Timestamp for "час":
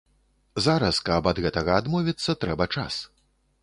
2.79-2.93